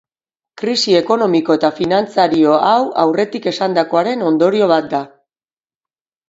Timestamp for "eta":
1.59-1.69